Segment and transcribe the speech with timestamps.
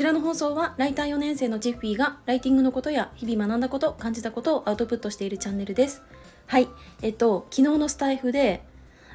[0.00, 6.02] こちらの放送はライター4年生のジッフィーがライティングのことや日々学んだこと感じたことをアウトプットしているチャンネルです。
[6.46, 6.68] はい。
[7.02, 8.64] えっと昨日のスタイフで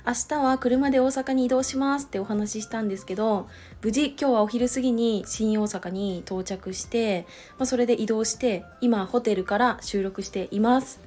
[0.06, 3.48] 明日は車で大阪に移動しますってお話ししたんですけど
[3.82, 7.26] 無事今日はお昼過ぎに新大阪に到着して、
[7.58, 11.02] まあ、それで移動して今ホテルから収録しています。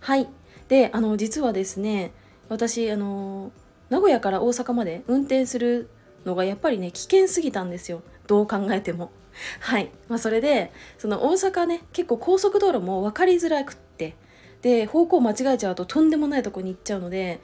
[0.00, 0.28] はい。
[0.68, 2.12] であの実はですね
[2.50, 3.50] 私あの
[3.88, 5.88] 名古屋から大阪まで運転する
[6.26, 8.02] のがやっぱりね危険すぎたんですよ。
[8.26, 9.10] どう考えても。
[9.60, 14.14] はい、まあ、それでその大阪ね結構高速道路も分かりづらくって。
[14.62, 17.40] で方向間違えちゃうととんでもないとこに行っちゃうので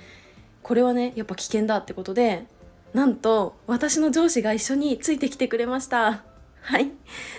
[0.62, 2.47] これはねやっぱ危険だってことで
[2.95, 6.24] なんと私の上司が一緒についてきてくれました。
[6.61, 6.92] はい。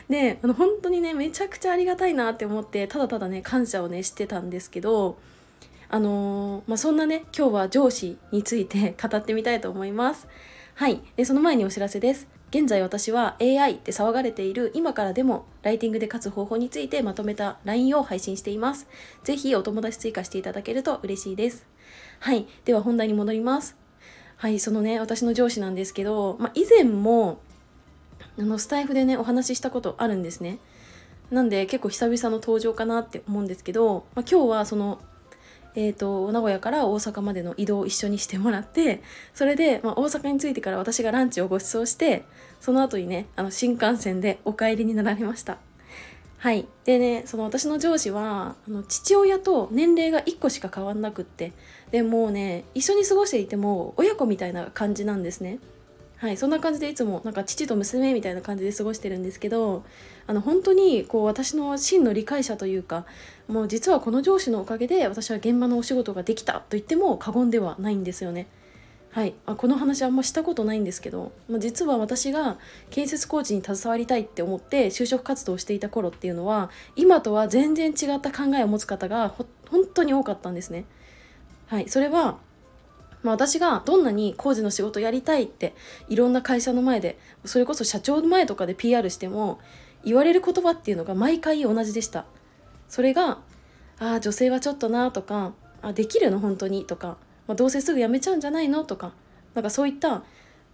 [0.09, 5.17] であの本当にねめちゃくちゃありがたいなって思ってただただね感謝をねしてたんですけど
[5.89, 10.27] あのー、まあ、そんなね今日は上司について語ってみたいと思います。
[10.75, 11.02] はい。
[11.16, 12.27] でその前にお知らせです。
[12.50, 18.88] 現在私は AI って騒がれている今からでもライティングで勝つ方法についてまとめた LINE を配信しています。
[19.23, 21.67] ぜひお友達追加していただけると嬉しいです。
[22.20, 22.47] はい。
[22.66, 23.77] では本題に戻ります。
[24.38, 27.39] はい、そのね、私の上司なんですけど、まあ、以前も、
[28.38, 30.59] あの、スタイフでね、お話ししたことあるんですね。
[31.30, 35.00] なんで結構久々の登場かなって思うんですけど、まあ、今日はその、
[35.75, 39.02] えーと、名古屋から大阪までの移動を一緒にしてもらって
[39.34, 42.23] それで、まあ、大阪に着いてから私がランチをご馳走して
[42.59, 45.58] その後にねあの新幹線でお帰りになられました。
[46.38, 46.67] はい。
[46.86, 51.52] でねその私の上司はあの父親と年齢が1個しか変わんなくって
[51.92, 55.59] でもうね一緒に過ごしていても親子みたいな感じなんですね。
[56.20, 59.86] はいそんな感じでいつもなんか父と娘みたいな感じで過ごしてるんですけど
[60.28, 63.06] あの本当にこう私の真の理解者というか
[63.48, 68.48] もう実はこの上司のおかげで私は現場のお仕事ができたと言っても過言ではないんですよね
[69.11, 72.59] はい、あこの話あんましたことないんですけど、まあ、実は私が
[72.92, 80.86] 建設工事に携わりたいって思って就職活動をしていた頃っていうのは今とは全然違った考えを持つ方が本当に多かったんですね。
[81.66, 82.39] はい、それは、
[83.23, 85.75] まあ、私がどんなに工事の仕事やりたいって
[86.07, 89.59] いろんな会社の前でそれこそ社長の前とかで PR しても
[90.05, 92.25] 言われる言葉っていうのが毎回同じでした。
[92.87, 93.39] それが
[93.99, 96.39] 「ああ女性はちょっとな」とか「あできるの？
[96.39, 98.83] 本当に」とかまあ、どうせすぐ辞めちゃうんじゃないの？
[98.83, 99.11] とか
[99.55, 100.23] なんかそういった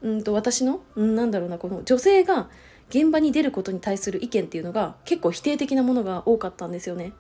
[0.01, 2.49] うんと私の、うん、なんだろうなこの女性が
[2.89, 7.13] 現場に出ることに対する意見っていうのが結構否定的なものが多かったんですよね。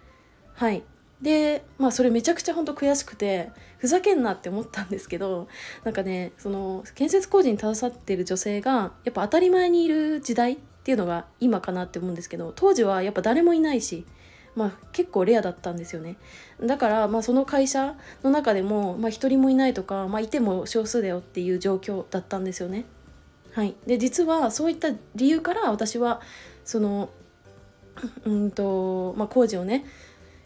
[0.53, 0.83] はい
[1.25, 3.49] でまあそれめちゃくちゃ本当悔しくて
[3.79, 5.47] ふざけんなって思ったんですけど
[5.83, 14.05] なんかねその建設工事に携わってる女性がやっぱ当たり前にいる時代っていうのが今かなって思うんですけど当時はやっぱ誰もいないし
[14.55, 16.15] まあ、結構レアだったんですよね
[16.63, 22.85] だから、まあ、その会社の中でも、まあ、1人もいないとか、まあ、いても少数だよっていう状況だったんですよね。
[23.51, 26.21] はい、で実はそういった理由から私は
[26.63, 27.09] その
[28.25, 29.85] うんと、まあ、工事をね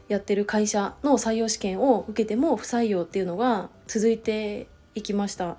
[0.09, 5.55] やってる会社の採用試験を受けても不採用っていうのが続いていきました。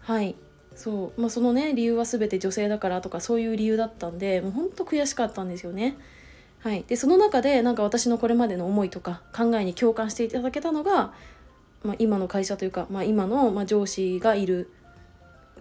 [0.00, 0.36] はい
[0.74, 5.96] そう、まあ、そのね理由は全て女性だからとかそういう理由だったんでもうほんと悔しかったんですよね。
[6.58, 11.12] はい、でその中でなんか私のこれまでの思いとか考えに共感していただけたのが、
[11.82, 14.70] まあ、今の会社というか、まあ、今の、ま上司がいる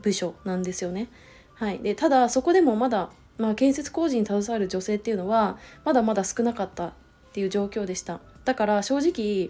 [0.01, 1.09] 部署なんですよね。
[1.55, 6.93] はい、でただそこでもまだ、まあ、建設工事に携わる女性っていうのはまだまだ少なかった
[7.33, 8.19] っていう状況でした。
[8.45, 9.49] だから正直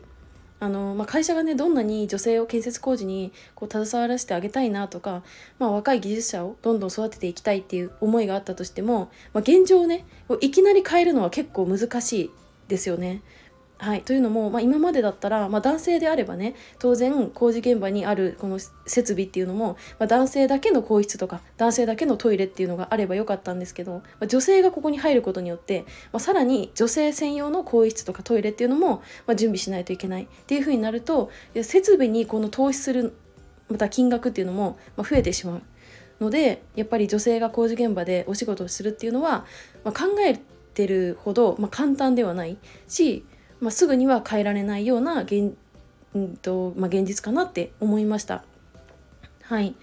[0.61, 5.21] あの、まあ、会社がねどんなに女性を建設工事にこう携わらせてあげたいなとか、
[5.59, 10.05] まあ、若い技術者をどんどん育てていきたいっていう思いがあったとしても、まあ、現状をね
[10.39, 12.31] いきなり変えるのは結構難しい
[12.69, 13.21] ですよね。
[13.83, 25.81] はい、というのも、まあ、今までだったら、まあ、男性であればね当然工事現場にあるこの設備っていうのも、まあ、男性だけの更衣室とか男性だけのトイレっていうのがあればよかったんですけど、まあ、女性がここに入ることによって、
[26.13, 31.29] まあ、さらに女性専用の更衣室とかトイレっていうのも、まあ、準備しないといけないっていうふうになると
[31.61, 33.13] 設備にこの投資する
[33.69, 35.61] また金額っていうのも、まあ、増えてしまう。
[36.21, 39.45] のでやっぱり女性が工事現場でお仕事をするっていうのは、
[39.83, 40.39] まあ、考え
[40.73, 42.57] てるほど、まあ、簡単ではない
[42.87, 43.25] し
[43.63, 45.55] まあ、すぐには変えられないような現,、
[46.13, 48.43] うんとまあ、現実かなって思いました。
[49.43, 49.75] はい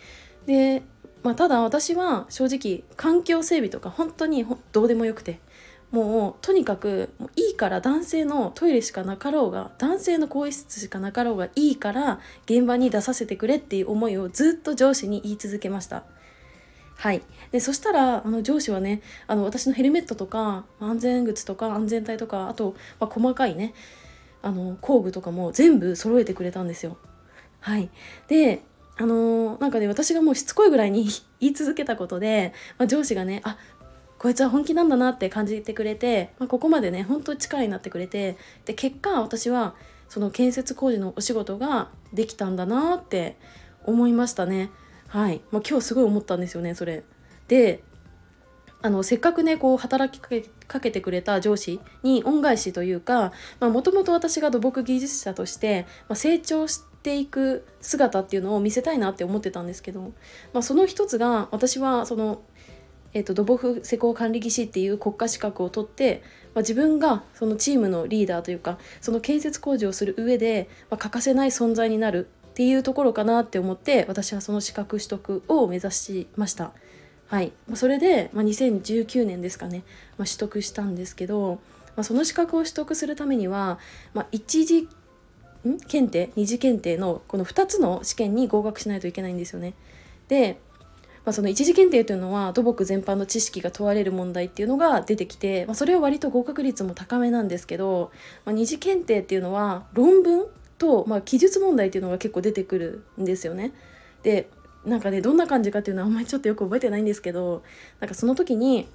[0.47, 0.83] で
[1.23, 5.39] まあ、ただ私は正直環境整備とか本当にどうでもよくて
[5.91, 16.05] もうとにかくいいから男性のトイレしかなかろうが男性の更衣室しかなかろうがいいから現場に出させてくれっていう思いをずっと上司に言い続けました。
[17.01, 23.73] はい、でそしたらあの上司はねあの私のヘルメットとか安全靴とか安全帯とかあと、まあ、細かいね
[24.43, 26.99] あの工具とかも全部揃えてくれたんですよ。
[27.61, 27.89] はい、
[28.29, 28.63] で
[28.99, 31.07] あのー、なんかね私がもうしつこいぐらいに
[31.41, 33.57] 言い続けたことで、まあ、上司がねあ
[34.19, 38.37] こいつは本気なんだなって感じてくれて、まあ、ここまでね本当に力になってくれて
[38.67, 39.75] で結果私は
[40.11, 43.39] その建設工事のお仕事ができたんだなって
[43.87, 44.69] 思いましたね。
[45.11, 47.03] はい、まあ、今日すごい思ったんですよねそれ。
[47.49, 47.83] で
[48.83, 60.13] あのせっかくねこう働きかけかけてくれた上司に恩返しというかもともと私が土木技術者として、まあ、成長していく姿っていうのを見せたいなって思ってたんですけど、
[60.55, 62.41] まあ、その一つが私はその、
[63.13, 66.23] えーと、土木施工管理技師っていう国家資格を取って、
[66.55, 72.29] まあ、自分がそのチームのリーダーというかその建設工事をする上で、ま欠かせない存在になる
[72.61, 76.73] っていうところかなって思って私はその資格取得を目指しました。
[77.27, 79.83] はい、それで、まあ、2019年ですかね、
[80.19, 81.59] まあ、取得したんですけど、
[81.97, 83.79] まあ、その資格を取得するためには、
[84.13, 84.91] まあ、一次
[85.67, 85.79] ん？
[85.89, 86.33] 検定？
[86.37, 89.73] 二次検定のこの2つの試験に合格しないといけないんですよね。
[90.29, 90.61] で、
[91.25, 98.13] まあ、その一次検定というのは土木全般の知識が問われる問題っていうのが出てきて、まあ、それは割と合格率も高めなんですけど、
[98.45, 100.45] まあ、二次検定っていうのは論文？
[100.81, 103.73] と、まあ、記述問題っていうのが結構出てくるんですよね。
[104.25, 104.51] で
[104.85, 107.63] なんかねどんな感じかっていうのはあんまりちょっとよく覚えてないんですけど
[108.01, 108.89] なんかその時に、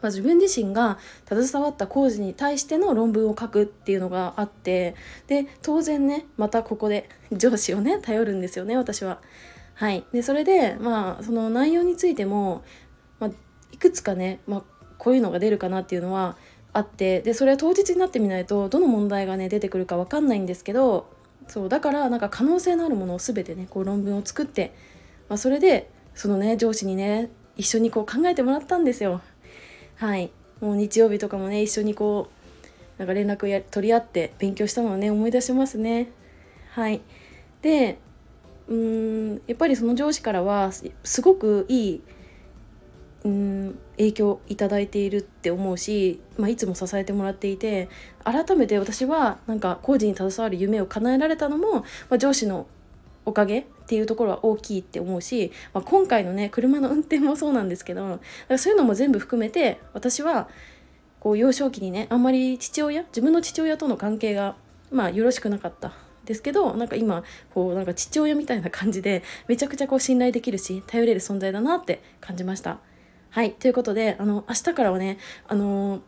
[0.00, 0.98] まあ、自分自身が
[1.28, 4.94] 携わった工事に対しての論文を書くっていうのがあって
[5.26, 9.20] で当然ねまたここで上司をね頼るんですよね私は。
[9.74, 12.64] はい、でそれでまあその内容についても、
[13.18, 13.30] まあ、
[13.72, 14.62] いくつかね、まあ、
[14.98, 16.36] こういうのが出るかなっていうのは
[16.74, 21.08] あってでそれは当日になってみないとどの問題がね出てくるか分かんないんですけど
[21.48, 24.74] そうだからなんか可能性のあるものを全てねこう論文を作って
[25.28, 29.20] まあ、それでそのね上司にね一緒にこう考えてもらったんですよ。
[29.96, 30.30] はい。
[30.60, 32.28] もう日曜日とかもね一緒にこ
[32.98, 36.08] うなんか連絡や取り合って勉強したのをね思い出しますね。
[36.70, 37.00] はい。
[37.62, 37.98] で
[38.68, 42.02] うーんやっぱりその上司からはすごくいい
[43.24, 47.88] うん影響いただいているって思うし、まあ、いつも支えてもらっていて
[48.22, 52.66] 改めて私はなんか工事に携わる夢を叶えられたのも、まあ、上司の
[53.24, 58.20] おかげっていうところは大きいって思うし、まあ、今回のね車の運転もそうなんですけど
[58.58, 60.48] そういうのも全部含めて私は
[61.20, 64.56] こう幼少期にねあんまり父親自分の父親との関係が
[64.90, 65.92] まあよろしくなかった
[66.26, 67.22] ですけどなんか今
[67.54, 72.78] こうなんか父親みたいな感じでめちゃくちゃこう信頼できるし頼れる存在だなって感じました。
[73.34, 76.02] はいということであの明日からはねあの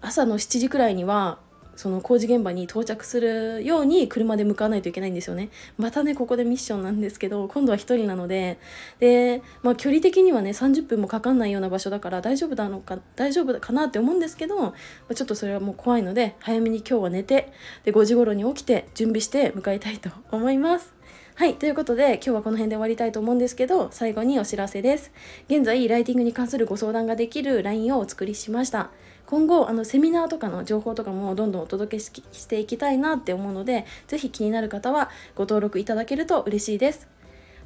[0.00, 1.40] 朝の7時くらいには
[1.74, 5.48] その工事現場に到着するように車で向かわないといけないんですよね。
[5.76, 8.58] またね、ここでミッションなんですけど、今度は1人なので、
[8.98, 14.74] で、まあ距離的にはね、30分もかかんないような場所だから大丈夫なのか、大丈夫かなって思うんですけど、
[15.08, 17.52] まちょっとそれはもう怖いので、早めに今日は寝て、
[17.84, 20.97] で、5時頃に起きて準備して向かいたいと思います。
[21.38, 21.54] はい。
[21.54, 25.12] ということで、今日はこの辺で終わりたいと思うんですけど、最後にお知らせです。
[25.48, 28.90] 現在、ライティングに関するご相談ができる LINE をお作りしました。
[29.24, 37.06] 今後あのセミナーとかの情報とかもどんどんお届けしていきたいなって思うので是非気になる方はご登録いただけると嬉しいです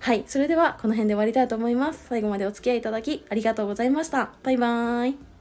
[0.01, 5.32] はいそれではこの辺で終わりたいと思います最後までお付き合いいただきありがとうございましたバイバーイ